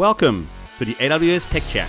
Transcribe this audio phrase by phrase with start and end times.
[0.00, 0.48] Welcome
[0.78, 1.86] to the AWS Tech Chat.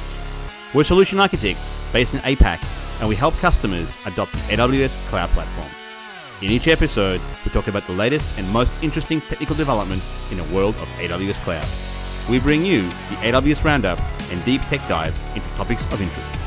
[0.75, 2.59] We're solution architects based in APAC,
[2.99, 5.69] and we help customers adopt the AWS cloud platform.
[6.45, 10.53] In each episode, we talk about the latest and most interesting technical developments in the
[10.53, 12.29] world of AWS cloud.
[12.29, 13.99] We bring you the AWS Roundup
[14.29, 16.40] and deep tech dives into topics of interest.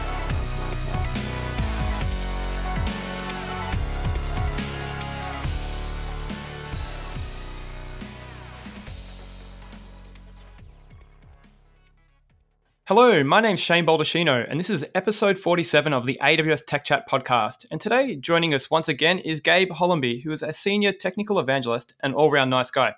[12.87, 17.09] Hello, my name's Shane Baldacchino, and this is episode 47 of the AWS Tech Chat
[17.09, 17.65] podcast.
[17.71, 21.95] And today, joining us once again is Gabe Hollamby, who is a senior technical evangelist
[22.01, 22.93] and all round nice guy.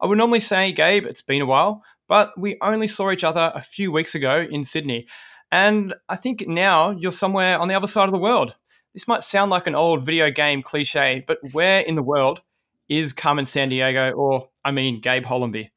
[0.00, 3.52] I would normally say, Gabe, it's been a while, but we only saw each other
[3.54, 5.06] a few weeks ago in Sydney.
[5.52, 8.54] And I think now you're somewhere on the other side of the world.
[8.94, 12.40] This might sound like an old video game cliche, but where in the world
[12.88, 15.68] is Carmen Sandiego or I mean, Gabe Hollamby?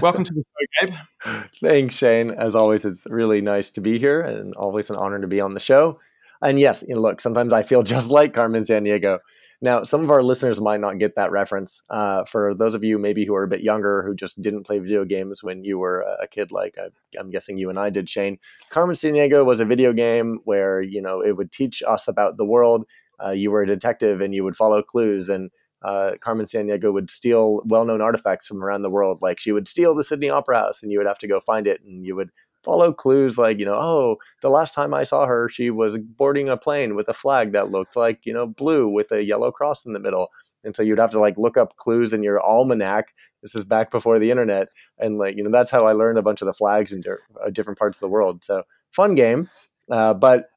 [0.00, 1.44] Welcome to the show, Gabe.
[1.60, 2.30] Thanks, Shane.
[2.30, 5.54] As always, it's really nice to be here and always an honor to be on
[5.54, 5.98] the show.
[6.42, 9.18] And yes, you know, look, sometimes I feel just like Carmen Sandiego.
[9.62, 11.82] Now, some of our listeners might not get that reference.
[11.90, 14.78] Uh, for those of you maybe who are a bit younger who just didn't play
[14.78, 18.08] video games when you were a kid, like I, I'm guessing you and I did,
[18.08, 18.38] Shane,
[18.70, 22.46] Carmen Sandiego was a video game where you know it would teach us about the
[22.46, 22.86] world.
[23.22, 25.50] Uh, you were a detective and you would follow clues and
[25.82, 29.18] uh, Carmen Sandiego would steal well-known artifacts from around the world.
[29.22, 31.66] Like she would steal the Sydney Opera House, and you would have to go find
[31.66, 32.30] it, and you would
[32.62, 36.48] follow clues like you know, oh, the last time I saw her, she was boarding
[36.48, 39.84] a plane with a flag that looked like you know blue with a yellow cross
[39.86, 40.30] in the middle,
[40.64, 43.14] and so you'd have to like look up clues in your almanac.
[43.42, 46.22] This is back before the internet, and like you know, that's how I learned a
[46.22, 48.44] bunch of the flags in uh, different parts of the world.
[48.44, 49.48] So fun game,
[49.90, 50.50] uh, but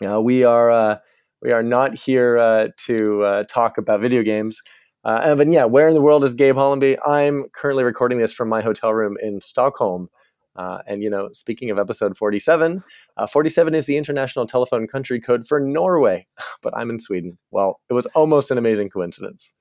[0.00, 0.70] you know, we are.
[0.70, 0.98] Uh,
[1.42, 4.62] we are not here uh, to uh, talk about video games.
[5.04, 6.96] Uh, but yeah, where in the world is Gabe Hollamby?
[7.04, 10.08] I'm currently recording this from my hotel room in Stockholm.
[10.54, 12.84] Uh, and you know, speaking of episode 47,
[13.16, 16.26] uh, 47 is the international telephone country code for Norway,
[16.62, 17.38] but I'm in Sweden.
[17.50, 19.54] Well, it was almost an amazing coincidence.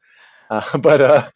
[0.50, 1.30] Uh, but uh,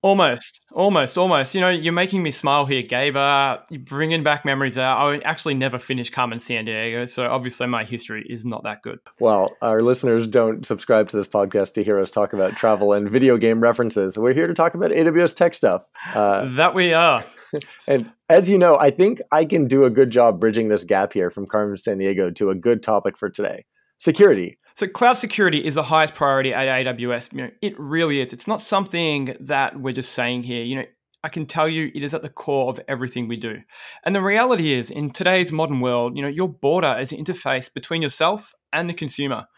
[0.00, 1.54] Almost, almost, almost.
[1.54, 3.16] You know, you're making me smile here, Gabe.
[3.16, 4.78] Uh, you're bringing back memories.
[4.78, 9.00] Uh, I actually never finished Carmen Sandiego, so obviously my history is not that good.
[9.18, 13.10] Well, our listeners don't subscribe to this podcast to hear us talk about travel and
[13.10, 14.16] video game references.
[14.16, 15.84] We're here to talk about AWS tech stuff.
[16.14, 17.24] Uh, that we are.
[17.88, 21.12] and as you know, I think I can do a good job bridging this gap
[21.12, 23.64] here from Carmen Sandiego to a good topic for today
[23.98, 24.58] security.
[24.78, 27.32] So cloud security is the highest priority at AWS.
[27.32, 28.32] You know, it really is.
[28.32, 30.62] It's not something that we're just saying here.
[30.62, 30.84] You know,
[31.24, 33.56] I can tell you it is at the core of everything we do.
[34.04, 37.74] And the reality is, in today's modern world, you know, your border is an interface
[37.74, 39.48] between yourself and the consumer.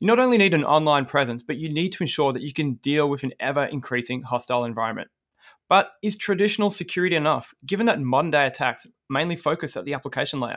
[0.00, 2.76] You not only need an online presence, but you need to ensure that you can
[2.76, 5.10] deal with an ever increasing hostile environment.
[5.68, 10.40] But is traditional security enough, given that modern day attacks mainly focus at the application
[10.40, 10.56] layer?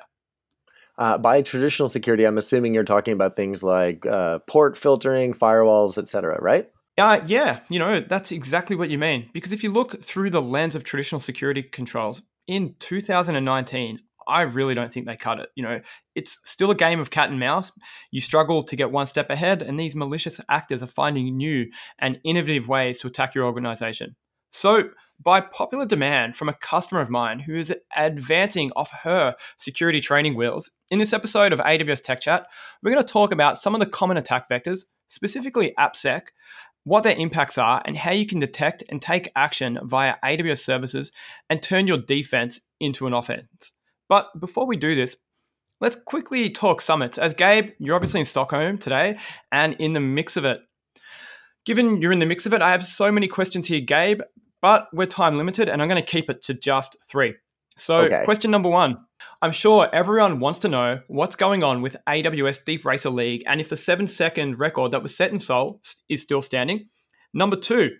[0.97, 5.97] Uh, by traditional security, I'm assuming you're talking about things like uh, port filtering, firewalls,
[5.97, 6.69] etc., right?
[6.97, 9.29] Uh, yeah, you know, that's exactly what you mean.
[9.33, 14.75] Because if you look through the lens of traditional security controls, in 2019, I really
[14.75, 15.49] don't think they cut it.
[15.55, 15.81] You know,
[16.15, 17.71] it's still a game of cat and mouse.
[18.11, 21.67] You struggle to get one step ahead, and these malicious actors are finding new
[21.99, 24.15] and innovative ways to attack your organization.
[24.51, 24.89] So,
[25.21, 30.35] by popular demand from a customer of mine who is advancing off her security training
[30.35, 32.47] wheels, in this episode of AWS Tech Chat,
[32.81, 36.27] we're going to talk about some of the common attack vectors, specifically AppSec,
[36.83, 41.11] what their impacts are, and how you can detect and take action via AWS services
[41.49, 43.73] and turn your defense into an offense.
[44.09, 45.15] But before we do this,
[45.79, 47.17] let's quickly talk summits.
[47.17, 49.17] As Gabe, you're obviously in Stockholm today
[49.51, 50.59] and in the mix of it.
[51.65, 54.19] Given you're in the mix of it, I have so many questions here, Gabe
[54.63, 57.35] but we're time limited and I'm going to keep it to just three.
[57.75, 58.23] So, okay.
[58.23, 58.97] question number one
[59.41, 63.69] I'm sure everyone wants to know what's going on with AWS DeepRacer League and if
[63.69, 66.87] the seven second record that was set in Seoul is still standing.
[67.33, 67.91] Number two,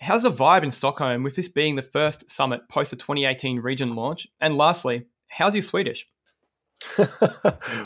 [0.00, 3.94] how's the vibe in Stockholm with this being the first summit post the 2018 region
[3.94, 4.26] launch?
[4.40, 6.04] And lastly, how's your Swedish?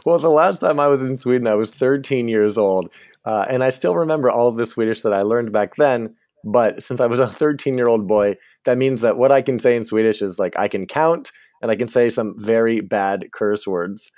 [0.06, 2.90] well, the last time I was in Sweden, I was 13 years old.
[3.26, 6.14] Uh, and I still remember all of the Swedish that I learned back then
[6.46, 9.58] but since I was a 13 year old boy, that means that what I can
[9.58, 13.26] say in Swedish is like I can count and I can say some very bad
[13.32, 14.12] curse words.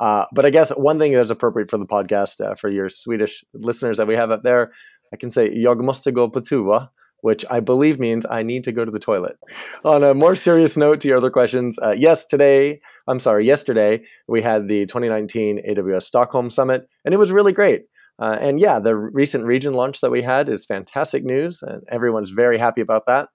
[0.00, 3.44] Uh, but I guess one thing that's appropriate for the podcast uh, for your Swedish
[3.52, 4.72] listeners that we have up there,
[5.12, 6.90] I can say jag måste gå på toa,
[7.20, 9.36] which I believe means I need to go to the toilet.
[9.84, 14.02] On a more serious note to your other questions, uh, yes, today, I'm sorry, yesterday,
[14.26, 17.84] we had the 2019 AWS Stockholm Summit, and it was really great.
[18.18, 22.30] Uh, and yeah, the recent region launch that we had is fantastic news, and everyone's
[22.30, 23.28] very happy about that.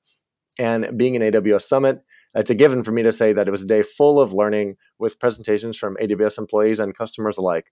[0.58, 2.02] And being an AWS Summit,
[2.36, 4.76] it's a given for me to say that it was a day full of learning
[5.00, 7.72] with presentations from AWS employees and customers alike.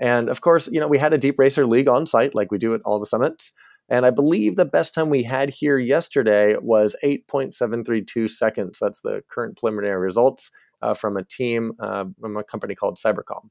[0.00, 2.74] And of course, you know, we had a DeepRacer League on site like we do
[2.74, 3.52] at all the summits.
[3.88, 8.78] And I believe the best time we had here yesterday was 8.732 seconds.
[8.80, 10.50] That's the current preliminary results
[10.82, 13.48] uh, from a team uh, from a company called Cybercom.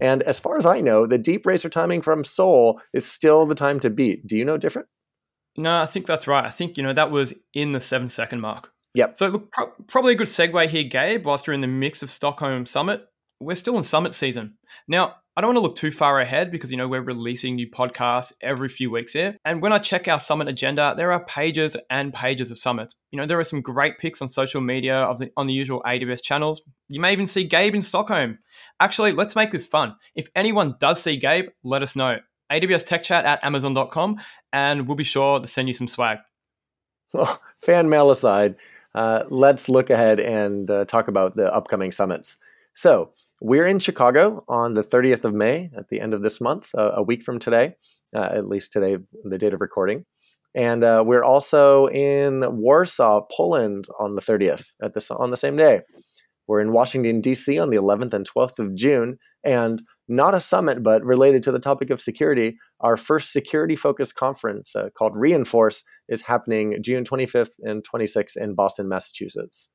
[0.00, 3.80] And as far as I know, the DeepRacer timing from Seoul is still the time
[3.80, 4.26] to beat.
[4.26, 4.88] Do you know different?
[5.56, 6.44] No, I think that's right.
[6.44, 8.72] I think, you know, that was in the seven second mark.
[8.94, 9.18] Yep.
[9.18, 12.10] So, look, pro- probably a good segue here, Gabe, whilst you're in the mix of
[12.10, 13.06] Stockholm Summit.
[13.40, 14.54] We're still in Summit season.
[14.88, 17.68] Now, I don't want to look too far ahead because, you know, we're releasing new
[17.70, 19.36] podcasts every few weeks here.
[19.44, 22.94] And when I check our Summit agenda, there are pages and pages of summits.
[23.10, 25.82] You know, there are some great pics on social media of the, on the usual
[25.86, 26.62] AWS channels.
[26.88, 28.38] You may even see Gabe in Stockholm.
[28.80, 29.96] Actually, let's make this fun.
[30.14, 32.16] If anyone does see Gabe, let us know.
[32.50, 34.18] AWS Tech Chat at Amazon.com,
[34.54, 36.18] and we'll be sure to send you some swag.
[37.12, 38.56] Well, fan mail aside,
[38.94, 42.38] uh, let's look ahead and uh, talk about the upcoming summits.
[42.72, 46.74] So, we're in Chicago on the 30th of May at the end of this month,
[46.74, 47.74] uh, a week from today,
[48.14, 50.04] uh, at least today, the date of recording.
[50.54, 55.82] And uh, we're also in Warsaw, Poland on the 30th at on the same day.
[56.48, 57.58] We're in Washington, D.C.
[57.58, 59.18] on the 11th and 12th of June.
[59.44, 64.14] And not a summit, but related to the topic of security, our first security focused
[64.14, 69.68] conference uh, called re:Inforce is happening June 25th and 26th in Boston, Massachusetts.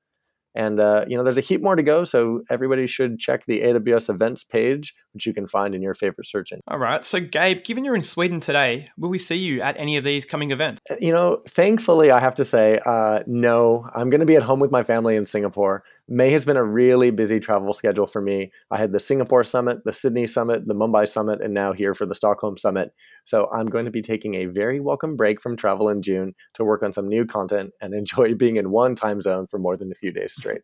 [0.56, 3.62] And uh, you know, there's a heap more to go, so everybody should check the
[3.62, 6.63] AWS events page, which you can find in your favorite search engine.
[6.68, 7.06] All right.
[7.06, 10.25] So, Gabe, given you're in Sweden today, will we see you at any of these
[10.25, 10.81] coming events?
[10.89, 13.86] Uh, you know, thankfully, I have to say, uh, no.
[13.94, 15.83] I'm going to be at home with my family in Singapore.
[16.07, 18.51] May has been a really busy travel schedule for me.
[18.69, 22.06] I had the Singapore Summit, the Sydney Summit, the Mumbai Summit, and now here for
[22.06, 22.94] the Stockholm Summit.
[23.24, 26.65] So I'm going to be taking a very welcome break from travel in June to
[26.65, 29.92] work on some new content and enjoy being in one time zone for more than
[29.92, 30.62] a few days straight.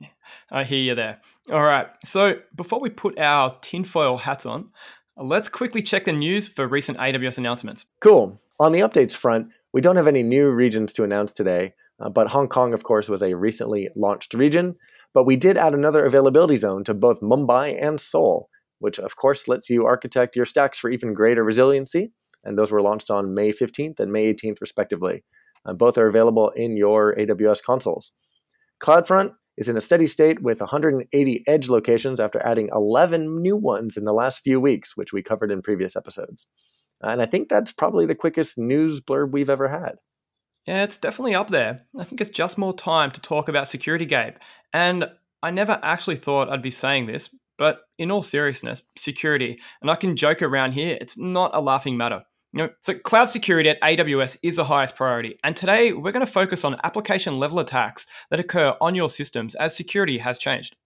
[0.50, 1.20] I hear you there.
[1.50, 1.88] All right.
[2.04, 4.70] So before we put our tinfoil hats on,
[5.16, 7.86] let's quickly check the news for recent AWS announcements.
[8.00, 8.40] Cool.
[8.58, 12.28] On the updates front, we don't have any new regions to announce today, uh, but
[12.28, 14.76] Hong Kong, of course, was a recently launched region.
[15.12, 18.48] But we did add another availability zone to both Mumbai and Seoul,
[18.78, 22.12] which of course lets you architect your stacks for even greater resiliency.
[22.44, 25.24] And those were launched on May 15th and May 18th, respectively.
[25.66, 28.12] Uh, both are available in your AWS consoles.
[28.82, 33.98] CloudFront is in a steady state with 180 edge locations after adding 11 new ones
[33.98, 36.46] in the last few weeks, which we covered in previous episodes.
[37.02, 39.96] And I think that's probably the quickest news blurb we've ever had.
[40.66, 41.86] Yeah, it's definitely up there.
[41.98, 44.34] I think it's just more time to talk about security, Gabe.
[44.72, 45.10] And
[45.42, 49.96] I never actually thought I'd be saying this, but in all seriousness, security, and I
[49.96, 52.24] can joke around here, it's not a laughing matter.
[52.52, 55.36] You know, so cloud security at AWS is the highest priority.
[55.44, 59.54] And today we're going to focus on application level attacks that occur on your systems
[59.54, 60.76] as security has changed.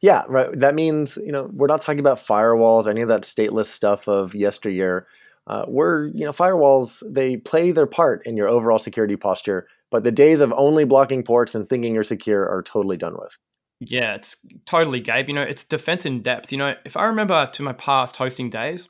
[0.00, 0.50] Yeah, right.
[0.52, 4.06] That means, you know, we're not talking about firewalls or any of that stateless stuff
[4.06, 5.06] of yesteryear
[5.46, 10.02] uh, we're you know firewalls they play their part in your overall security posture but
[10.02, 13.36] the days of only blocking ports and thinking you're secure are totally done with.
[13.80, 14.36] Yeah it's
[14.66, 15.28] totally gabe.
[15.28, 16.50] You know it's defense in depth.
[16.52, 18.88] You know if i remember to my past hosting days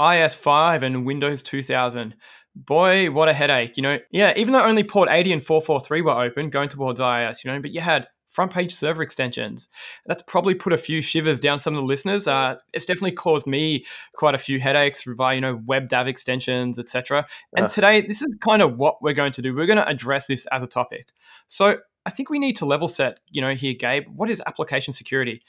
[0.00, 2.14] IIS5 and windows 2000
[2.54, 3.98] boy what a headache you know?
[4.10, 7.60] Yeah even though only port 80 and 443 were open going towards IIS you know
[7.60, 8.06] but you had
[8.38, 9.68] FrontPage Server Extensions.
[10.06, 12.28] That's probably put a few shivers down some of the listeners.
[12.28, 16.78] Uh, it's definitely caused me quite a few headaches via you know web dev extensions,
[16.78, 17.26] etc.
[17.56, 17.68] And uh.
[17.68, 19.54] today, this is kind of what we're going to do.
[19.54, 21.08] We're going to address this as a topic.
[21.48, 23.18] So I think we need to level set.
[23.30, 25.42] You know, here, Gabe, what is application security?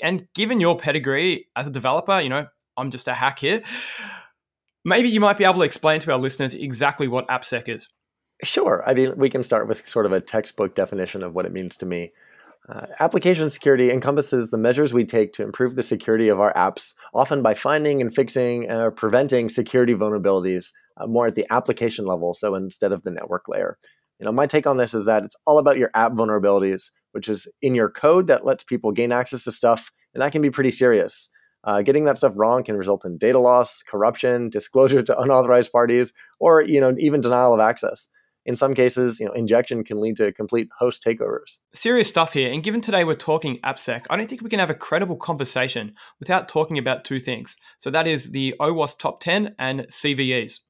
[0.00, 2.46] And given your pedigree as a developer, you know,
[2.76, 3.62] I'm just a hack here.
[4.84, 7.88] Maybe you might be able to explain to our listeners exactly what AppSec is.
[8.44, 8.82] Sure.
[8.86, 11.76] I mean, we can start with sort of a textbook definition of what it means
[11.76, 12.12] to me.
[12.68, 16.94] Uh, application security encompasses the measures we take to improve the security of our apps,
[17.14, 22.04] often by finding and fixing or uh, preventing security vulnerabilities uh, more at the application
[22.04, 23.78] level, so instead of the network layer.
[24.18, 27.28] You know, my take on this is that it's all about your app vulnerabilities, which
[27.28, 30.50] is in your code that lets people gain access to stuff, and that can be
[30.50, 31.30] pretty serious.
[31.64, 36.12] Uh, getting that stuff wrong can result in data loss, corruption, disclosure to unauthorized parties,
[36.38, 38.08] or you know even denial of access
[38.44, 41.58] in some cases, you know, injection can lead to complete host takeovers.
[41.74, 42.52] Serious stuff here.
[42.52, 45.94] And given today we're talking AppSec, I don't think we can have a credible conversation
[46.18, 47.56] without talking about two things.
[47.78, 50.60] So that is the OWASP top 10 and CVEs.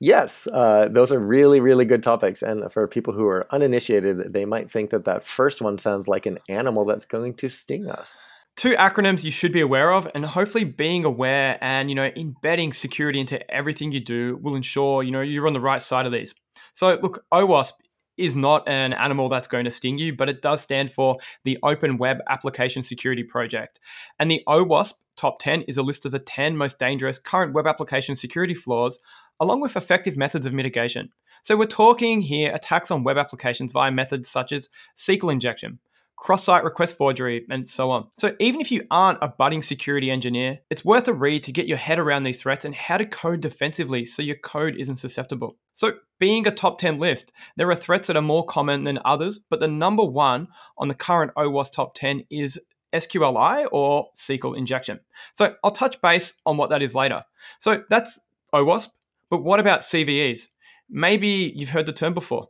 [0.00, 2.42] Yes, uh, those are really, really good topics.
[2.42, 6.24] And for people who are uninitiated, they might think that that first one sounds like
[6.24, 10.24] an animal that's going to sting us two acronyms you should be aware of and
[10.24, 15.10] hopefully being aware and you know embedding security into everything you do will ensure you
[15.10, 16.34] know you're on the right side of these
[16.72, 17.72] so look OWASP
[18.16, 21.58] is not an animal that's going to sting you, but it does stand for the
[21.62, 23.78] Open Web Application Security Project.
[24.18, 27.66] And the OWASP Top 10 is a list of the 10 most dangerous current web
[27.66, 28.98] application security flaws,
[29.40, 31.10] along with effective methods of mitigation.
[31.42, 35.78] So we're talking here attacks on web applications via methods such as SQL injection,
[36.16, 38.08] cross-site request forgery, and so on.
[38.18, 41.66] So even if you aren't a budding security engineer, it's worth a read to get
[41.66, 45.58] your head around these threats and how to code defensively so your code isn't susceptible.
[45.74, 49.40] So being a top 10 list, there are threats that are more common than others,
[49.50, 52.58] but the number one on the current OWASP top 10 is
[52.94, 55.00] SQLI or SQL injection.
[55.34, 57.24] So I'll touch base on what that is later.
[57.58, 58.18] So that's
[58.54, 58.88] OWASP,
[59.28, 60.48] but what about CVEs?
[60.88, 62.48] Maybe you've heard the term before.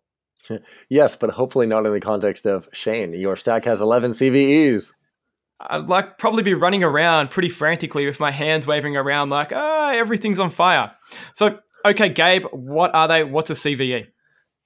[0.88, 3.12] Yes, but hopefully not in the context of Shane.
[3.12, 4.92] Your stack has 11 CVEs.
[5.60, 9.92] I'd like probably be running around pretty frantically with my hands waving around like, ah,
[9.92, 10.92] everything's on fire.
[11.32, 13.24] So, okay, Gabe, what are they?
[13.24, 14.08] What's a CVE?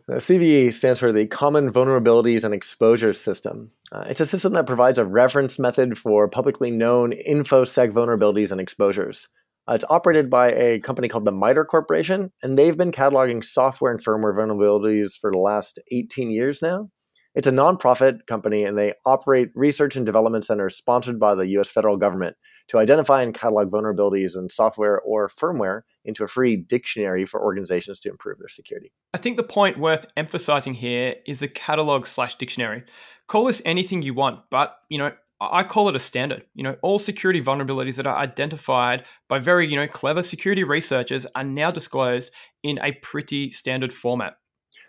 [0.09, 3.71] The CVE stands for the Common Vulnerabilities and Exposures System.
[3.93, 8.61] Uh, it's a system that provides a reference method for publicly known InfoSec vulnerabilities and
[8.61, 9.29] exposures.
[9.71, 13.93] Uh, it's operated by a company called the MITRE Corporation, and they've been cataloging software
[13.93, 16.91] and firmware vulnerabilities for the last 18 years now.
[17.37, 21.71] It's a nonprofit company, and they operate research and development centers sponsored by the US
[21.71, 22.37] federal government
[22.69, 28.01] to identify and catalog vulnerabilities in software or firmware into a free dictionary for organizations
[28.01, 28.93] to improve their security.
[29.15, 32.83] I think the point worth emphasizing here is a catalog slash dictionary.
[33.29, 36.45] Call this anything you want, but you know, I call it a standard.
[36.55, 41.27] You know, all security vulnerabilities that are identified by very, you know, clever security researchers
[41.35, 42.31] are now disclosed
[42.63, 44.35] in a pretty standard format.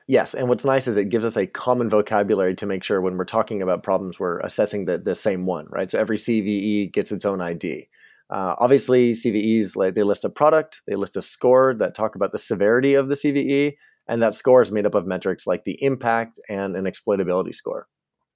[0.08, 3.18] Yes, and what's nice is it gives us a common vocabulary to make sure when
[3.18, 5.90] we're talking about problems, we're assessing the, the same one, right?
[5.90, 7.88] So every CVE gets its own ID.
[8.30, 12.32] Uh, obviously, CVEs like they list a product, they list a score that talk about
[12.32, 13.76] the severity of the CVE,
[14.08, 17.88] and that score is made up of metrics like the impact and an exploitability score.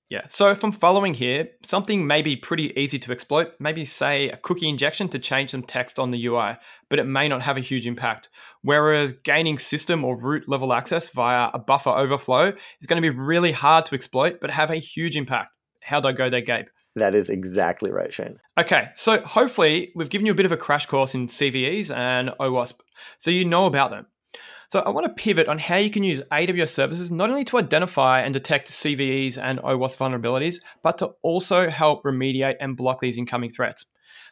[0.09, 0.27] Yeah.
[0.29, 4.37] So if I'm following here, something may be pretty easy to exploit, maybe say a
[4.37, 6.57] cookie injection to change some text on the UI,
[6.89, 8.29] but it may not have a huge impact.
[8.61, 13.17] Whereas gaining system or root level access via a buffer overflow is going to be
[13.17, 15.49] really hard to exploit, but have a huge impact.
[15.81, 16.67] How'd I go there, Gabe?
[16.95, 18.37] That is exactly right, Shane.
[18.57, 22.29] Okay, so hopefully we've given you a bit of a crash course in CVEs and
[22.39, 22.75] OWASP,
[23.17, 24.05] so you know about them.
[24.69, 27.57] So I want to pivot on how you can use AWS services not only to
[27.57, 33.17] identify and detect CVEs and OWASP vulnerabilities, but to also help remediate and block these
[33.17, 33.85] incoming threats.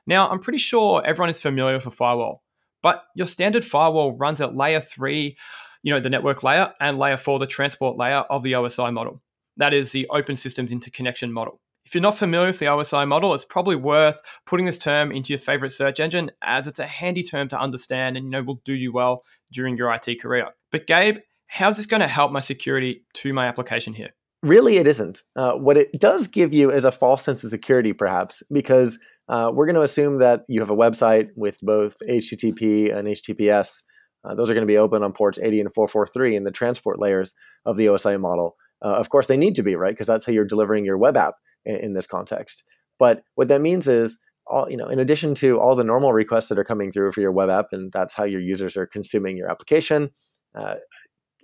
[0.05, 2.43] Now, I'm pretty sure everyone is familiar with a firewall,
[2.81, 5.37] but your standard firewall runs at layer three,
[5.83, 9.21] you know, the network layer, and layer four, the transport layer of the OSI model.
[9.57, 11.61] That is the open systems interconnection model.
[11.85, 15.33] If you're not familiar with the OSI model, it's probably worth putting this term into
[15.33, 18.61] your favorite search engine as it's a handy term to understand and you know will
[18.63, 20.47] do you well during your IT career.
[20.71, 24.11] But Gabe, how's this going to help my security to my application here?
[24.41, 25.23] Really, it isn't.
[25.37, 28.99] Uh, what it does give you is a false sense of security, perhaps, because
[29.29, 33.83] uh, we're going to assume that you have a website with both HTTP and HTTPS.
[34.25, 36.99] Uh, those are going to be open on ports 80 and 443 in the transport
[36.99, 37.35] layers
[37.65, 38.55] of the OSI model.
[38.81, 39.91] Uh, of course, they need to be, right?
[39.91, 42.63] Because that's how you're delivering your web app in, in this context.
[42.99, 46.49] But what that means is all you know in addition to all the normal requests
[46.49, 49.37] that are coming through for your web app and that's how your users are consuming
[49.37, 50.09] your application
[50.55, 50.75] uh,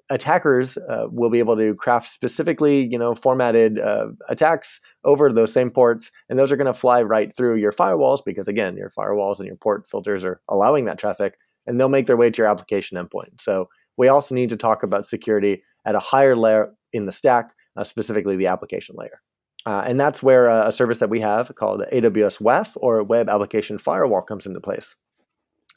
[0.09, 5.53] attackers uh, will be able to craft specifically you know formatted uh, attacks over those
[5.53, 8.89] same ports and those are going to fly right through your firewalls because again your
[8.89, 12.41] firewalls and your port filters are allowing that traffic and they'll make their way to
[12.41, 16.73] your application endpoint so we also need to talk about security at a higher layer
[16.91, 19.21] in the stack uh, specifically the application layer
[19.65, 23.29] uh, and that's where uh, a service that we have called AWS WAF or Web
[23.29, 24.95] Application Firewall comes into place.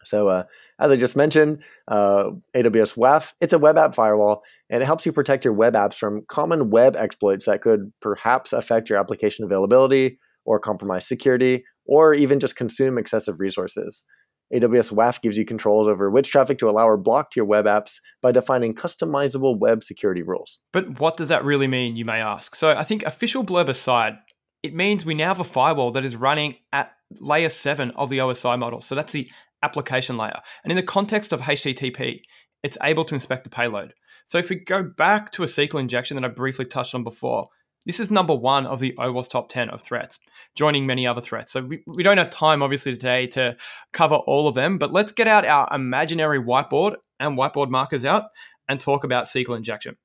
[0.04, 0.44] So, uh,
[0.80, 5.06] as I just mentioned, uh, AWS WAF, it's a web app firewall, and it helps
[5.06, 9.44] you protect your web apps from common web exploits that could perhaps affect your application
[9.44, 14.04] availability or compromise security or even just consume excessive resources.
[14.52, 17.64] AWS WAF gives you controls over which traffic to allow or block to your web
[17.64, 20.58] apps by defining customizable web security rules.
[20.72, 22.54] But what does that really mean, you may ask?
[22.54, 24.14] So I think official blurb aside,
[24.62, 28.18] it means we now have a firewall that is running at layer 7 of the
[28.18, 28.80] OSI model.
[28.82, 29.30] So that's the
[29.62, 30.40] application layer.
[30.64, 32.20] And in the context of HTTP,
[32.62, 33.94] it's able to inspect the payload.
[34.26, 37.48] So if we go back to a SQL injection that I briefly touched on before,
[37.86, 40.18] this is number one of the OWASP top 10 of threats,
[40.54, 41.52] joining many other threats.
[41.52, 43.56] So we, we don't have time, obviously, today to
[43.92, 48.24] cover all of them, but let's get out our imaginary whiteboard and whiteboard markers out
[48.68, 49.96] and talk about SQL injection.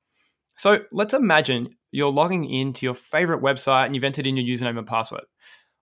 [0.56, 4.78] So let's imagine you're logging into your favorite website and you've entered in your username
[4.78, 5.24] and password.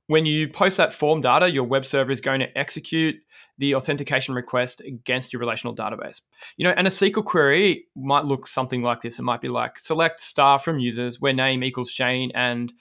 [0.09, 3.17] When you post that form data, your web server is going to execute
[3.59, 6.21] the authentication request against your relational database.
[6.57, 9.19] You know, and a SQL query might look something like this.
[9.19, 12.73] It might be like select star from users where name equals Shane and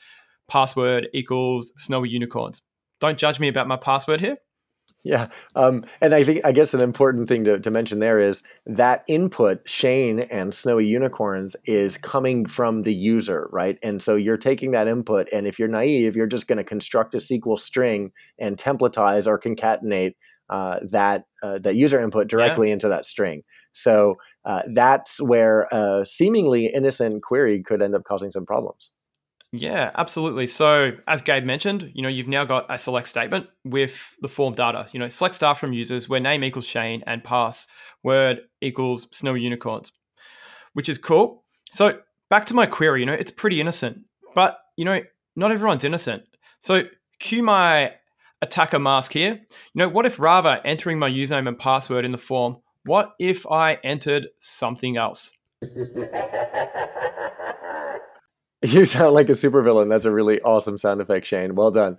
[0.48, 2.62] password equals snowy unicorns.
[3.00, 4.38] Don't judge me about my password here.
[5.06, 5.28] Yeah.
[5.56, 9.04] Um, and I think, I guess an important thing to, to mention there is that
[9.08, 13.78] input, Shane and Snowy Unicorns, is coming from the user, right?
[13.84, 17.14] And so you're taking that input, and if you're naive, you're just going to construct
[17.14, 20.16] a SQL string and templatize or concatenate
[20.50, 22.74] uh, that uh, that user input directly yeah.
[22.74, 23.44] into that string.
[23.74, 28.92] So uh, that's where a seemingly innocent query could end up causing some problems.
[29.58, 30.48] Yeah, absolutely.
[30.48, 34.54] So, as Gabe mentioned, you know, you've now got a select statement with the form
[34.54, 34.88] data.
[34.92, 37.68] You know, select star from users where name equals Shane and pass
[38.04, 39.94] word equals snowy unicorns,
[40.74, 41.46] which is cool.
[41.72, 44.00] So, back to my query, you know, it's pretty innocent,
[44.34, 45.00] but, you know,
[45.38, 46.24] not everyone's innocent.
[46.60, 46.84] So,
[47.20, 47.94] cue my
[48.42, 49.34] attacker mask here.
[49.34, 53.48] You know, what if rather entering my username and password in the form, what if
[53.48, 55.32] I entered something else?
[58.66, 59.90] You sound like a supervillain.
[59.90, 61.56] That's a really awesome sound effect, Shane.
[61.56, 61.98] Well done.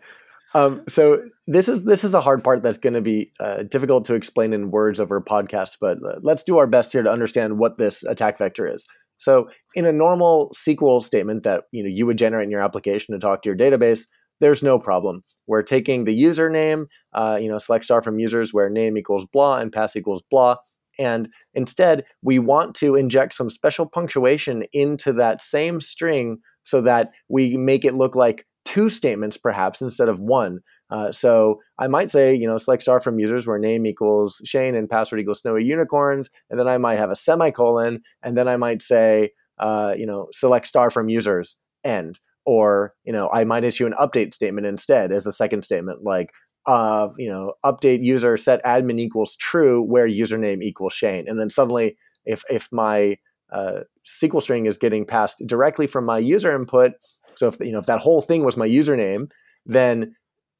[0.55, 4.05] Um, so this is this is a hard part that's going to be uh, difficult
[4.07, 7.11] to explain in words over a podcast, but uh, let's do our best here to
[7.11, 8.87] understand what this attack vector is.
[9.19, 13.13] So in a normal SQL statement that you know you would generate in your application
[13.13, 14.07] to talk to your database,
[14.41, 15.25] there's no problem.
[15.47, 19.59] We're taking the username, uh, you know, select star from users where name equals blah
[19.59, 20.57] and pass equals blah,
[20.99, 27.13] and instead we want to inject some special punctuation into that same string so that
[27.29, 30.59] we make it look like two statements perhaps instead of one.
[30.91, 34.75] Uh, so I might say, you know, select star from users where name equals Shane
[34.75, 36.29] and password equals snowy unicorns.
[36.51, 38.03] And then I might have a semicolon.
[38.23, 42.19] And then I might say, uh, you know, select star from users end.
[42.45, 46.33] Or, you know, I might issue an update statement instead as a second statement, like,
[46.67, 51.29] uh, you know, update user set admin equals true where username equals Shane.
[51.29, 53.19] And then suddenly, if if my
[53.51, 56.93] uh, SQL string is getting passed directly from my user input.
[57.35, 59.31] So if you know if that whole thing was my username,
[59.67, 60.15] then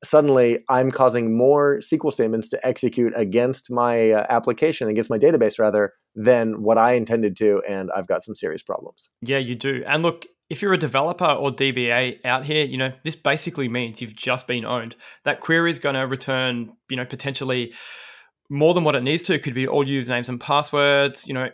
[0.05, 5.59] suddenly I'm causing more SQL statements to execute against my uh, application, against my database
[5.59, 9.11] rather, than what I intended to, and I've got some serious problems.
[9.23, 9.83] Yeah, you do.
[9.87, 14.01] And look, if you're a developer or DBA out here, you know this basically means
[14.01, 14.97] you've just been owned.
[15.25, 17.75] That query is going to return, you know, potentially
[18.49, 19.35] more than what it needs to.
[19.35, 21.27] It could be all usernames and passwords.
[21.27, 21.49] You know,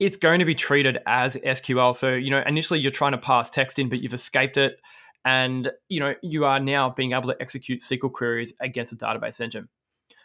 [0.00, 1.94] it's going to be treated as SQL.
[1.94, 4.78] So, you know, initially you're trying to pass text in, but you've escaped it.
[5.24, 9.40] And, you know, you are now being able to execute SQL queries against a database
[9.40, 9.68] engine.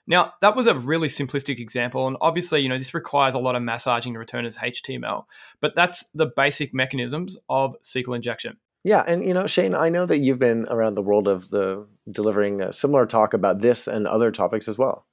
[0.08, 2.08] Now, that was a really simplistic example.
[2.08, 5.26] And obviously, you know, this requires a lot of massaging to return as HTML,
[5.62, 8.58] but that's the basic mechanisms of SQL injection.
[8.84, 11.86] Yeah, and you know, Shane, I know that you've been around the world of the
[12.10, 15.06] delivering a similar talk about this and other topics as well.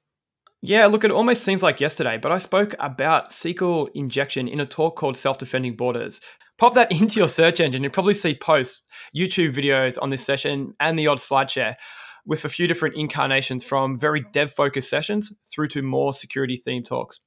[0.63, 4.67] Yeah, look, it almost seems like yesterday, but I spoke about SQL injection in a
[4.67, 6.21] talk called Self Defending Borders.
[6.59, 7.83] Pop that into your search engine.
[7.83, 8.83] You'll probably see posts,
[9.15, 11.77] YouTube videos on this session, and the odd slide share
[12.25, 16.83] with a few different incarnations from very dev focused sessions through to more security theme
[16.83, 17.21] talks.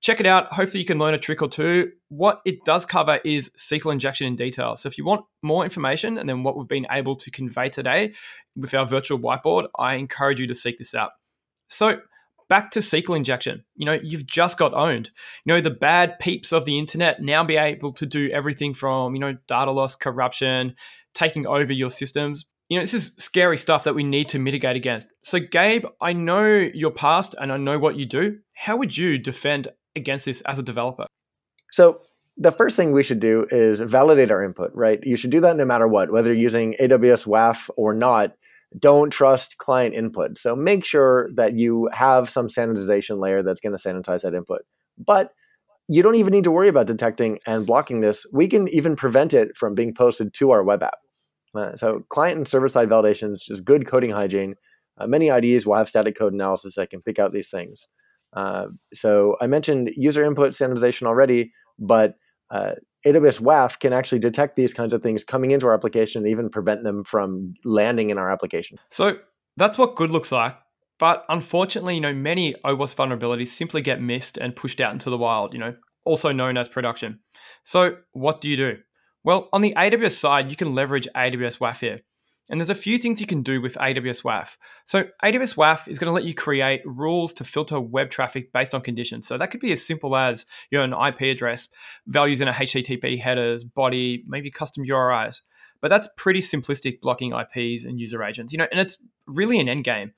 [0.00, 0.46] Check it out.
[0.46, 1.92] Hopefully, you can learn a trick or two.
[2.08, 4.74] What it does cover is SQL injection in detail.
[4.76, 8.14] So, if you want more information and then what we've been able to convey today
[8.56, 11.10] with our virtual whiteboard, I encourage you to seek this out.
[11.68, 12.00] So,
[12.50, 13.64] back to SQL injection.
[13.76, 15.10] You know, you've just got owned.
[15.46, 19.14] You know, the bad peeps of the internet now be able to do everything from,
[19.14, 20.74] you know, data loss, corruption,
[21.14, 22.44] taking over your systems.
[22.68, 25.06] You know, this is scary stuff that we need to mitigate against.
[25.22, 28.38] So, Gabe, I know your past and I know what you do.
[28.52, 31.06] How would you defend against this as a developer?
[31.70, 32.02] So,
[32.36, 34.98] the first thing we should do is validate our input, right?
[35.02, 38.34] You should do that no matter what, whether you're using AWS WAF or not
[38.78, 40.38] don't trust client input.
[40.38, 44.62] So make sure that you have some sanitization layer that's going to sanitize that input.
[44.96, 45.32] But
[45.88, 48.24] you don't even need to worry about detecting and blocking this.
[48.32, 50.98] We can even prevent it from being posted to our web app.
[51.52, 54.54] Uh, so client and server side validation is just good coding hygiene.
[54.98, 57.88] Uh, many IDEs will have static code analysis that can pick out these things.
[58.32, 62.14] Uh, so I mentioned user input sanitization already, but
[62.50, 62.72] uh,
[63.06, 66.50] AWS WAF can actually detect these kinds of things coming into our application and even
[66.50, 68.78] prevent them from landing in our application.
[68.90, 69.18] So
[69.56, 70.56] that's what good looks like.
[70.98, 75.16] But unfortunately, you know, many OWASP vulnerabilities simply get missed and pushed out into the
[75.16, 77.20] wild, you know, also known as production.
[77.62, 78.76] So what do you do?
[79.24, 82.00] Well, on the AWS side, you can leverage AWS WAF here.
[82.50, 84.56] And there's a few things you can do with AWS WAF.
[84.84, 88.74] So AWS WAF is going to let you create rules to filter web traffic based
[88.74, 89.26] on conditions.
[89.26, 91.68] So that could be as simple as you know an IP address,
[92.06, 95.42] values in a HTTP headers, body, maybe custom URIs.
[95.80, 99.68] But that's pretty simplistic blocking IPs and user agents, you know, and it's really an
[99.68, 100.12] end game.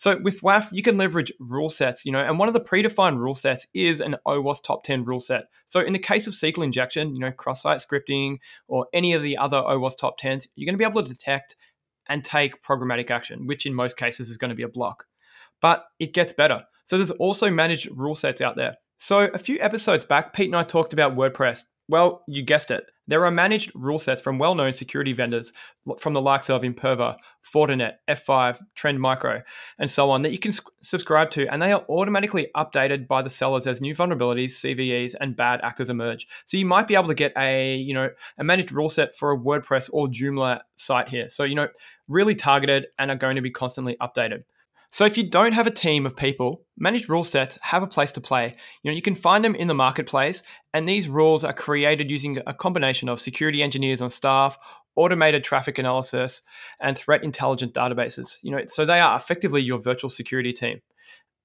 [0.00, 3.18] So with WAF, you can leverage rule sets, you know, and one of the predefined
[3.18, 5.50] rule sets is an OWASP top 10 rule set.
[5.66, 9.36] So in the case of SQL injection, you know, cross-site scripting or any of the
[9.36, 11.54] other OWASP top 10s, you're going to be able to detect
[12.10, 15.04] and take programmatic action, which in most cases is going to be a block.
[15.62, 16.62] But it gets better.
[16.84, 18.76] So there's also managed rule sets out there.
[18.98, 22.84] So a few episodes back, Pete and I talked about WordPress well, you guessed it.
[23.10, 25.52] There are managed rule sets from well known security vendors
[25.98, 29.42] from the likes of Imperva, Fortinet, F5, Trend Micro,
[29.80, 33.28] and so on that you can subscribe to, and they are automatically updated by the
[33.28, 36.28] sellers as new vulnerabilities, CVEs, and bad actors emerge.
[36.44, 39.32] So you might be able to get a you know a managed rule set for
[39.32, 41.28] a WordPress or Joomla site here.
[41.28, 41.66] So you know
[42.06, 44.44] really targeted and are going to be constantly updated.
[44.92, 48.10] So if you don't have a team of people, managed rule sets have a place
[48.12, 48.56] to play.
[48.82, 50.42] You know, you can find them in the marketplace,
[50.74, 54.58] and these rules are created using a combination of security engineers on staff,
[54.96, 56.42] automated traffic analysis,
[56.80, 58.36] and threat intelligence databases.
[58.42, 60.80] You know, so they are effectively your virtual security team.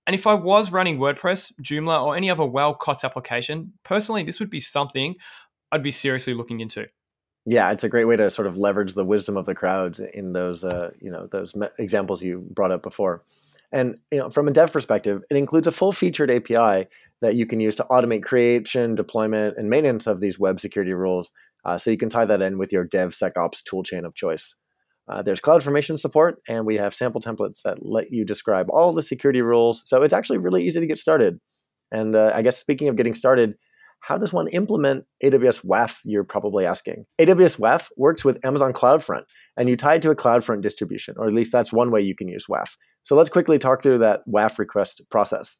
[0.07, 4.39] And if I was running WordPress, Joomla, or any other well COTS application, personally, this
[4.39, 5.15] would be something
[5.71, 6.87] I'd be seriously looking into.
[7.45, 10.33] Yeah, it's a great way to sort of leverage the wisdom of the crowds in
[10.33, 13.23] those, uh, you know, those me- examples you brought up before.
[13.71, 16.87] And you know, from a dev perspective, it includes a full-featured API
[17.21, 21.33] that you can use to automate creation, deployment, and maintenance of these web security rules.
[21.63, 24.55] Uh, so you can tie that in with your DevSecOps toolchain of choice.
[25.07, 29.03] Uh, there's CloudFormation support, and we have sample templates that let you describe all the
[29.03, 29.83] security rules.
[29.85, 31.39] So it's actually really easy to get started.
[31.91, 33.55] And uh, I guess speaking of getting started,
[34.05, 35.99] how does one implement AWS WAF?
[36.03, 37.05] You're probably asking.
[37.19, 39.23] AWS WAF works with Amazon CloudFront,
[39.57, 42.15] and you tie it to a CloudFront distribution, or at least that's one way you
[42.15, 42.77] can use WAF.
[43.01, 45.59] So let's quickly talk through that WAF request process.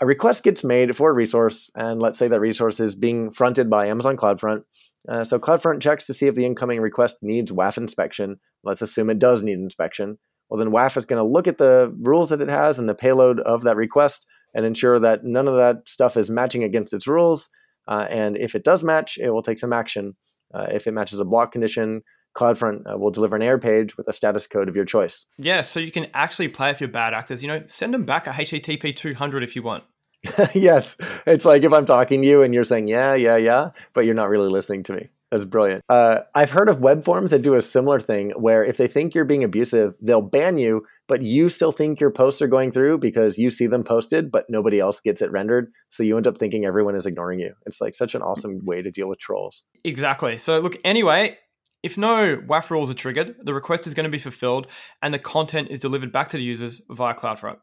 [0.00, 3.68] A request gets made for a resource, and let's say that resource is being fronted
[3.68, 4.62] by Amazon CloudFront.
[5.08, 8.36] Uh, so CloudFront checks to see if the incoming request needs WAF inspection.
[8.62, 10.18] Let's assume it does need inspection.
[10.48, 12.94] Well, then WAF is going to look at the rules that it has and the
[12.94, 17.06] payload of that request and ensure that none of that stuff is matching against its
[17.06, 17.50] rules.
[17.86, 20.16] Uh, and if it does match, it will take some action.
[20.52, 22.02] Uh, if it matches a block condition,
[22.34, 25.26] CloudFront uh, will deliver an error page with a status code of your choice.
[25.38, 27.42] Yeah, so you can actually play with your bad actors.
[27.42, 29.84] You know, send them back a HTTP 200 if you want.
[30.54, 34.04] yes, it's like if I'm talking to you and you're saying yeah, yeah, yeah, but
[34.04, 35.08] you're not really listening to me.
[35.30, 35.84] That's brilliant.
[35.88, 39.14] Uh, I've heard of web forms that do a similar thing where if they think
[39.14, 42.98] you're being abusive, they'll ban you, but you still think your posts are going through
[42.98, 45.72] because you see them posted, but nobody else gets it rendered.
[45.88, 47.54] So you end up thinking everyone is ignoring you.
[47.66, 49.64] It's like such an awesome way to deal with trolls.
[49.84, 50.38] Exactly.
[50.38, 51.38] So, look, anyway,
[51.82, 54.66] if no WAF rules are triggered, the request is going to be fulfilled
[55.02, 57.58] and the content is delivered back to the users via CloudFront.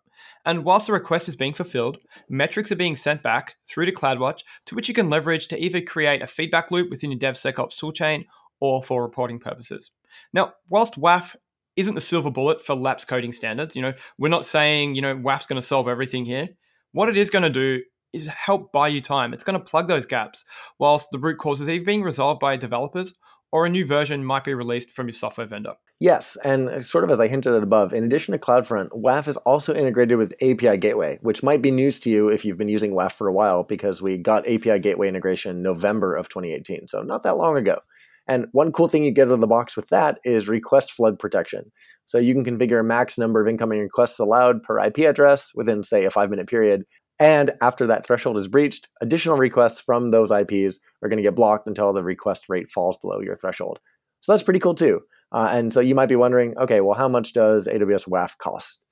[0.45, 1.97] And whilst the request is being fulfilled,
[2.29, 5.81] metrics are being sent back through to CloudWatch, to which you can leverage to either
[5.81, 8.23] create a feedback loop within your DevSecOps toolchain
[8.60, 9.91] or for reporting purposes.
[10.34, 11.36] Now, whilst WAF
[11.75, 15.15] isn't the silver bullet for LAPS coding standards, you know, we're not saying, you know,
[15.15, 16.49] WAF's going to solve everything here.
[16.91, 17.81] What it is going to do
[18.13, 19.33] is help buy you time.
[19.33, 20.45] It's going to plug those gaps
[20.79, 23.13] whilst the root cause is either being resolved by developers
[23.51, 25.73] or a new version might be released from your software vendor.
[25.99, 29.29] Yes, and uh, sort of as I hinted at above, in addition to CloudFront, WAF
[29.29, 32.67] is also integrated with API Gateway, which might be news to you if you've been
[32.67, 37.01] using WAF for a while because we got API Gateway integration November of 2018, so
[37.01, 37.79] not that long ago.
[38.27, 41.19] And one cool thing you get out of the box with that is request flood
[41.19, 41.71] protection.
[42.05, 45.83] So you can configure a max number of incoming requests allowed per IP address within,
[45.83, 46.83] say, a five minute period.
[47.19, 51.35] And after that threshold is breached, additional requests from those IPs are going to get
[51.35, 53.79] blocked until the request rate falls below your threshold.
[54.19, 55.01] So that's pretty cool too.
[55.31, 58.85] Uh, and so you might be wondering, okay, well, how much does AWS WAF cost?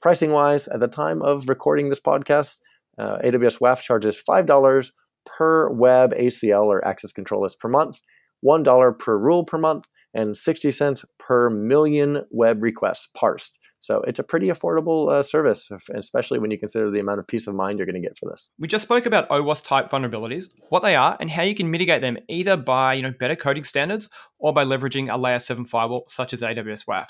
[0.00, 2.60] Pricing wise, at the time of recording this podcast,
[2.98, 4.92] uh, AWS WAF charges $5
[5.24, 8.00] per web ACL or access control list per month,
[8.44, 13.58] $1 per rule per month, and 60 cents per million web requests parsed.
[13.80, 17.46] So it's a pretty affordable uh, service, especially when you consider the amount of peace
[17.46, 18.48] of mind you're going to get for this.
[18.58, 22.00] We just spoke about OWASP type vulnerabilities, what they are, and how you can mitigate
[22.00, 26.04] them either by you know better coding standards or by leveraging a layer 7 firewall
[26.08, 27.08] such as AWS WAF.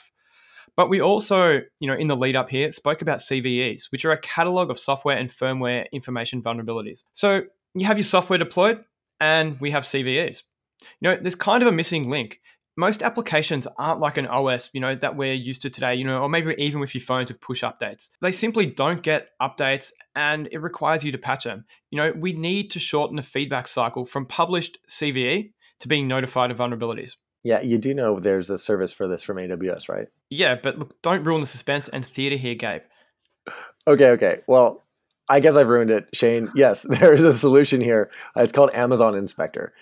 [0.76, 4.10] But we also, you know, in the lead up here, spoke about CVEs, which are
[4.10, 7.04] a catalog of software and firmware information vulnerabilities.
[7.12, 7.42] So
[7.74, 8.84] you have your software deployed,
[9.20, 10.42] and we have CVEs.
[11.00, 12.40] You know, there's kind of a missing link
[12.76, 16.20] most applications aren't like an OS, you know, that we're used to today, you know,
[16.22, 18.10] or maybe even with your phone to push updates.
[18.20, 21.64] They simply don't get updates and it requires you to patch them.
[21.90, 26.50] You know, we need to shorten the feedback cycle from published CVE to being notified
[26.50, 27.12] of vulnerabilities.
[27.44, 30.08] Yeah, you do know there's a service for this from AWS, right?
[30.30, 32.82] Yeah, but look, don't ruin the suspense and theater here, Gabe.
[33.87, 34.40] Okay, okay.
[34.46, 34.82] Well,
[35.28, 36.50] I guess I've ruined it, Shane.
[36.54, 38.10] Yes, there is a solution here.
[38.34, 39.72] It's called Amazon Inspector.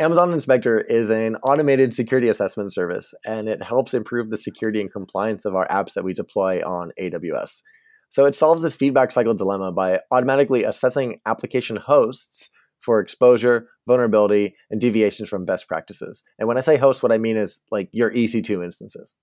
[0.00, 4.90] Amazon Inspector is an automated security assessment service, and it helps improve the security and
[4.90, 7.62] compliance of our apps that we deploy on AWS.
[8.08, 12.48] So it solves this feedback cycle dilemma by automatically assessing application hosts
[12.80, 16.24] for exposure, vulnerability, and deviations from best practices.
[16.38, 19.14] And when I say hosts, what I mean is like your EC2 instances.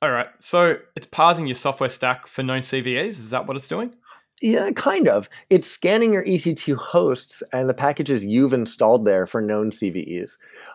[0.00, 0.28] All right.
[0.40, 3.08] So it's parsing your software stack for known CVEs.
[3.08, 3.94] Is that what it's doing?
[4.42, 5.28] Yeah, kind of.
[5.50, 10.32] It's scanning your EC2 hosts and the packages you've installed there for known CVEs.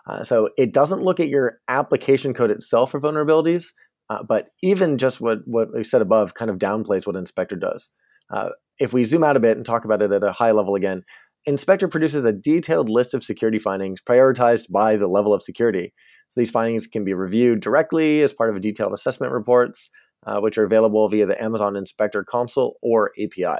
[0.08, 3.74] Uh, so it doesn't look at your application code itself for vulnerabilities,
[4.10, 7.92] uh, but even just what, what we said above kind of downplays what Inspector does.
[8.34, 10.76] Uh, if we zoom out a bit and talk about it at a high level
[10.76, 11.04] again,
[11.46, 15.94] Inspector produces a detailed list of security findings prioritized by the level of security.
[16.30, 19.90] So these findings can be reviewed directly as part of a detailed assessment reports,
[20.28, 23.58] uh, which are available via the Amazon Inspector console or API.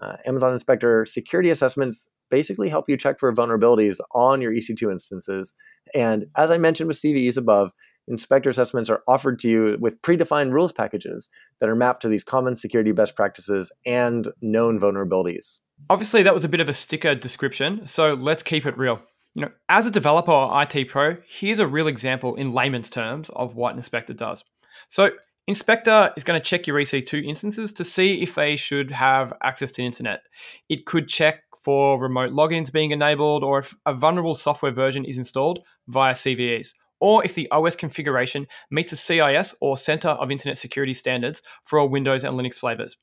[0.00, 5.54] Uh, Amazon Inspector security assessments basically help you check for vulnerabilities on your EC2 instances.
[5.94, 7.72] And as I mentioned with CVEs above,
[8.08, 11.28] Inspector assessments are offered to you with predefined rules packages
[11.60, 15.60] that are mapped to these common security best practices and known vulnerabilities.
[15.88, 19.00] Obviously, that was a bit of a sticker description, so let's keep it real.
[19.34, 23.30] You know, as a developer or IT pro, here's a real example in layman's terms
[23.36, 24.44] of what Inspector does.
[24.88, 25.12] So,
[25.48, 29.72] Inspector is going to check your EC2 instances to see if they should have access
[29.72, 30.22] to internet.
[30.68, 35.18] It could check for remote logins being enabled or if a vulnerable software version is
[35.18, 40.58] installed via CVEs, or if the OS configuration meets a CIS or Center of Internet
[40.58, 42.96] Security standards for all Windows and Linux flavors.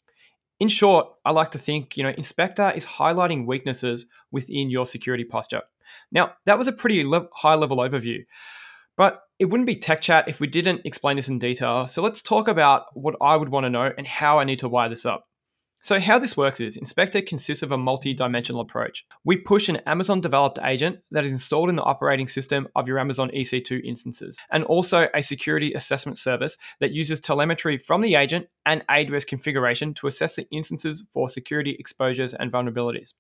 [0.61, 5.23] In short, I like to think, you know, Inspector is highlighting weaknesses within your security
[5.25, 5.61] posture.
[6.11, 8.25] Now, that was a pretty le- high level overview,
[8.99, 11.87] but it wouldn't be tech chat if we didn't explain this in detail.
[11.87, 14.67] So let's talk about what I would want to know and how I need to
[14.67, 15.23] wire this up.
[15.81, 19.05] So, how this works is Inspector consists of a multi dimensional approach.
[19.23, 22.99] We push an Amazon developed agent that is installed in the operating system of your
[22.99, 28.47] Amazon EC2 instances, and also a security assessment service that uses telemetry from the agent
[28.65, 33.13] and AWS configuration to assess the instances for security exposures and vulnerabilities.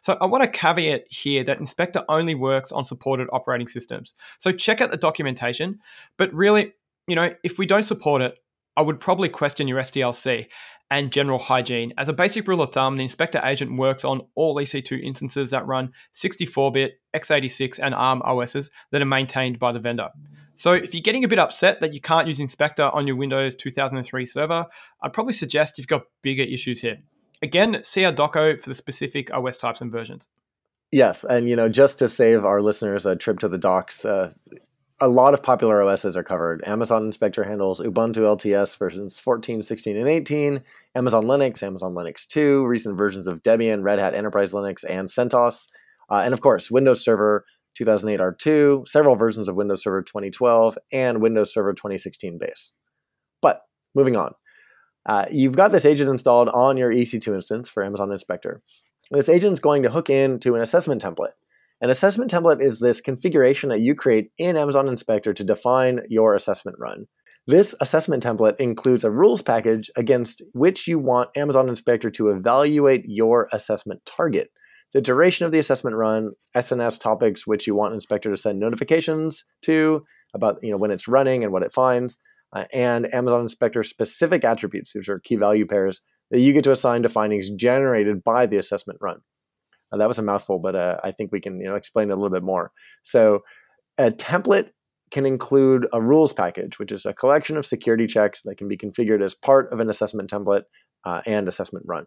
[0.00, 4.14] So, I want to caveat here that Inspector only works on supported operating systems.
[4.38, 5.80] So, check out the documentation,
[6.16, 6.72] but really,
[7.06, 8.38] you know, if we don't support it,
[8.76, 10.46] I would probably question your SDLC
[10.90, 11.92] and general hygiene.
[11.98, 15.66] As a basic rule of thumb, the inspector agent works on all EC2 instances that
[15.66, 20.08] run 64 bit, x86, and ARM OSs that are maintained by the vendor.
[20.54, 23.56] So if you're getting a bit upset that you can't use Inspector on your Windows
[23.56, 24.66] 2003 server,
[25.02, 26.98] I'd probably suggest you've got bigger issues here.
[27.42, 30.28] Again, see our doco for the specific OS types and versions.
[30.92, 34.32] Yes, and you know, just to save our listeners a trip to the docs, uh,
[35.00, 36.62] a lot of popular OSs are covered.
[36.66, 40.62] Amazon Inspector handles Ubuntu LTS versions 14, 16, and 18,
[40.94, 45.68] Amazon Linux, Amazon Linux 2, recent versions of Debian, Red Hat Enterprise Linux, and CentOS,
[46.10, 51.22] uh, and of course, Windows Server 2008 R2, several versions of Windows Server 2012, and
[51.22, 52.72] Windows Server 2016 base.
[53.40, 53.62] But
[53.94, 54.34] moving on,
[55.06, 58.62] uh, you've got this agent installed on your EC2 instance for Amazon Inspector.
[59.10, 61.32] This agent is going to hook into an assessment template.
[61.80, 66.34] An assessment template is this configuration that you create in Amazon Inspector to define your
[66.34, 67.06] assessment run.
[67.46, 73.04] This assessment template includes a rules package against which you want Amazon Inspector to evaluate
[73.06, 74.50] your assessment target.
[74.92, 79.44] The duration of the assessment run, SNS topics which you want Inspector to send notifications
[79.62, 82.18] to about you know when it's running and what it finds,
[82.52, 86.72] uh, and Amazon Inspector specific attributes, which are key value pairs that you get to
[86.72, 89.20] assign to findings generated by the assessment run.
[89.92, 92.12] Uh, that was a mouthful, but uh, I think we can you know explain it
[92.12, 92.72] a little bit more.
[93.02, 93.40] So
[93.98, 94.70] a template
[95.10, 98.76] can include a rules package, which is a collection of security checks that can be
[98.76, 100.62] configured as part of an assessment template
[101.04, 102.06] uh, and assessment run.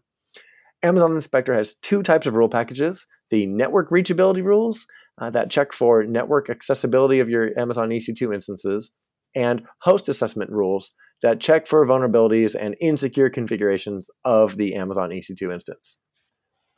[0.81, 4.85] Amazon Inspector has two types of rule packages the network reachability rules
[5.19, 8.93] uh, that check for network accessibility of your Amazon EC2 instances,
[9.35, 10.91] and host assessment rules
[11.21, 15.99] that check for vulnerabilities and insecure configurations of the Amazon EC2 instance.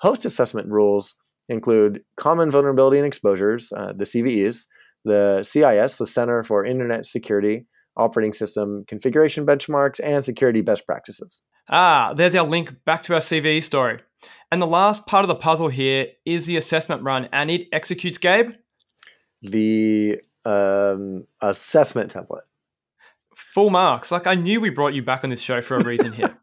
[0.01, 1.15] Host assessment rules
[1.49, 4.67] include common vulnerability and exposures, uh, the CVEs,
[5.03, 7.65] the CIS, the Center for Internet Security,
[7.97, 11.41] operating system configuration benchmarks, and security best practices.
[11.69, 13.99] Ah, there's our link back to our CVE story.
[14.51, 18.17] And the last part of the puzzle here is the assessment run, and it executes
[18.17, 18.51] Gabe?
[19.41, 22.41] The um, assessment template.
[23.36, 24.12] Full marks.
[24.12, 26.38] Like I knew we brought you back on this show for a reason here.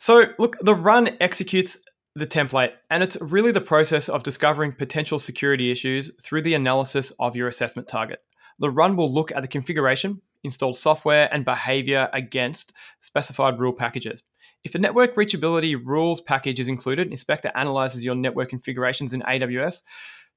[0.00, 1.76] So, look, the run executes
[2.14, 7.12] the template, and it's really the process of discovering potential security issues through the analysis
[7.18, 8.20] of your assessment target.
[8.60, 14.22] The run will look at the configuration, installed software, and behavior against specified rule packages.
[14.62, 19.82] If a network reachability rules package is included, Inspector analyzes your network configurations in AWS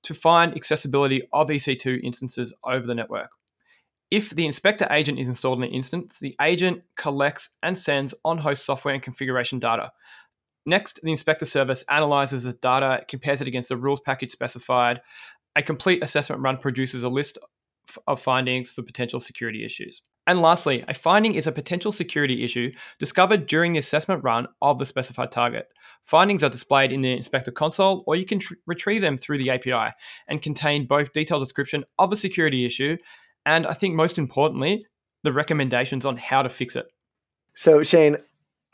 [0.03, 3.29] to find accessibility of EC2 instances over the network.
[4.09, 8.39] If the inspector agent is installed in the instance, the agent collects and sends on
[8.39, 9.93] host software and configuration data.
[10.65, 15.01] Next, the inspector service analyzes the data, compares it against the rules package specified.
[15.55, 17.37] A complete assessment run produces a list
[18.05, 20.01] of findings for potential security issues.
[20.27, 24.77] And lastly, a finding is a potential security issue discovered during the assessment run of
[24.77, 25.67] the specified target.
[26.03, 29.49] Findings are displayed in the inspector console, or you can tr- retrieve them through the
[29.49, 29.91] API
[30.27, 32.97] and contain both detailed description of a security issue
[33.45, 34.85] and I think most importantly,
[35.23, 36.87] the recommendations on how to fix it.
[37.55, 38.17] So, Shane,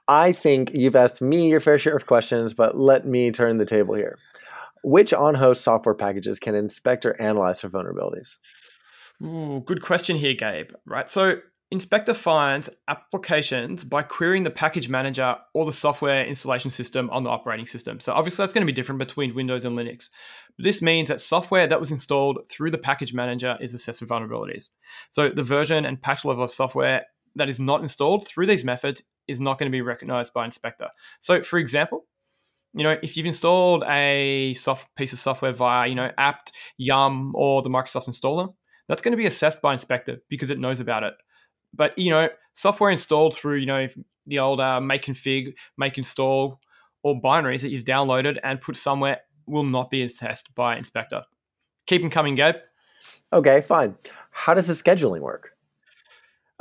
[0.07, 3.65] I think you've asked me your fair share of questions, but let me turn the
[3.65, 4.17] table here.
[4.83, 8.37] Which on host software packages can inspector analyze for vulnerabilities?
[9.23, 10.71] Ooh, good question here, Gabe.
[10.85, 11.09] Right.
[11.09, 11.37] So,
[11.69, 17.29] Inspector finds applications by querying the package manager or the software installation system on the
[17.29, 17.99] operating system.
[17.99, 20.07] So obviously that's going to be different between Windows and Linux.
[20.57, 24.69] This means that software that was installed through the package manager is assessed for vulnerabilities.
[25.11, 29.03] So the version and patch level of software that is not installed through these methods
[29.27, 30.87] is not going to be recognized by Inspector.
[31.19, 32.05] So for example,
[32.73, 37.33] you know, if you've installed a soft piece of software via, you know, apt, yum,
[37.35, 38.53] or the Microsoft installer,
[38.87, 41.13] that's going to be assessed by Inspector because it knows about it.
[41.73, 43.87] But you know, software installed through you know
[44.25, 46.59] the old uh, make config, make install,
[47.03, 51.23] or binaries that you've downloaded and put somewhere will not be assessed by inspector.
[51.85, 52.55] Keep them coming, Gabe.
[53.31, 53.95] Okay, fine.
[54.31, 55.51] How does the scheduling work?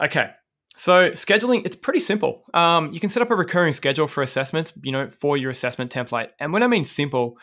[0.03, 0.31] Okay,
[0.77, 2.45] so scheduling, it's pretty simple.
[2.53, 5.91] Um, you can set up a recurring schedule for assessments, you know, for your assessment
[5.91, 6.29] template.
[6.39, 7.39] And when I mean simple,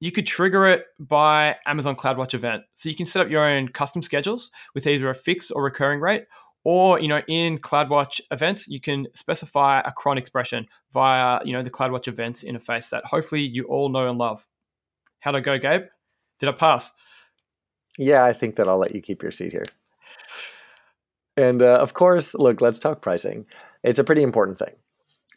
[0.00, 2.62] you could trigger it by Amazon CloudWatch event.
[2.74, 6.00] So you can set up your own custom schedules with either a fixed or recurring
[6.00, 6.26] rate,
[6.64, 11.62] or, you know, in CloudWatch events, you can specify a cron expression via, you know,
[11.62, 14.46] the CloudWatch events interface that hopefully you all know and love.
[15.20, 15.84] How'd I go, Gabe?
[16.38, 16.92] Did I pass?
[17.96, 19.64] Yeah, I think that I'll let you keep your seat here.
[21.36, 23.46] And uh, of course, look, let's talk pricing.
[23.82, 24.74] It's a pretty important thing.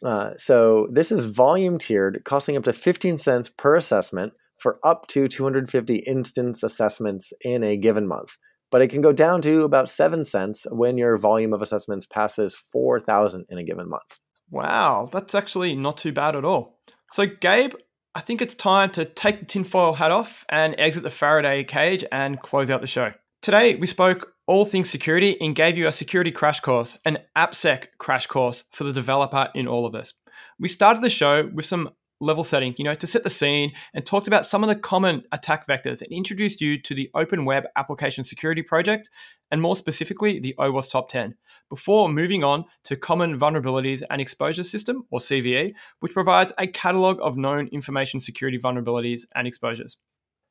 [0.04, 5.06] Uh, so this is volume tiered, costing up to 15 cents per assessment for up
[5.08, 8.36] to 250 instance assessments in a given month
[8.72, 12.56] but it can go down to about 7 cents when your volume of assessments passes
[12.56, 14.18] 4,000 in a given month.
[14.50, 16.78] Wow, that's actually not too bad at all.
[17.10, 17.74] So, Gabe,
[18.14, 22.04] I think it's time to take the tinfoil hat off and exit the Faraday cage
[22.10, 23.12] and close out the show.
[23.42, 27.86] Today, we spoke all things security and gave you a security crash course, an AppSec
[27.98, 30.14] crash course for the developer in all of us.
[30.58, 31.90] We started the show with some
[32.22, 35.24] level setting, you know, to set the scene and talked about some of the common
[35.32, 39.10] attack vectors and introduced you to the Open Web Application Security Project
[39.50, 41.34] and more specifically the OWASP Top 10
[41.68, 47.18] before moving on to Common Vulnerabilities and Exposure System or CVE, which provides a catalog
[47.20, 49.98] of known information security vulnerabilities and exposures.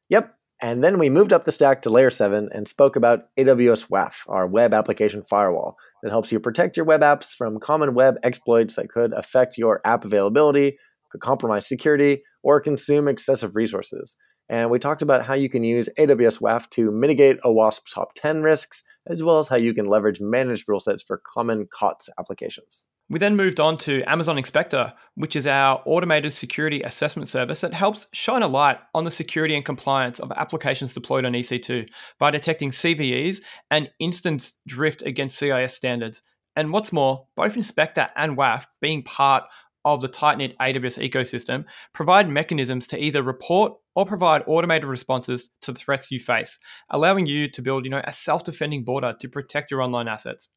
[0.10, 0.36] Yep.
[0.64, 4.26] And then we moved up the stack to layer 7 and spoke about AWS WAF,
[4.28, 8.76] our web application firewall that helps you protect your web apps from common web exploits
[8.76, 10.78] that could affect your app availability,
[11.12, 14.18] could compromise security, or consume excessive resources.
[14.50, 18.44] And we talked about how you can use AWS WAF to mitigate OWASP top 10
[18.44, 22.88] risks, as well as how you can leverage managed rule sets for common COTS applications.
[23.10, 27.74] We then moved on to Amazon Inspector, which is our automated security assessment service that
[27.74, 32.32] helps shine a light on the security and compliance of applications deployed on EC2 by
[32.32, 36.22] detecting CVEs and instance drift against CIS standards.
[36.56, 39.44] And what's more, both Inspector and WAF being part
[39.86, 45.50] of the tight knit AWS ecosystem provide mechanisms to either report or provide automated responses
[45.62, 46.58] to the threats you face,
[46.90, 50.50] allowing you to build, you know, a self-defending border to protect your online assets.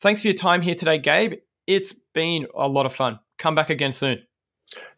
[0.00, 1.34] Thanks for your time here today, Gabe.
[1.66, 3.20] It's been a lot of fun.
[3.38, 4.22] Come back again soon.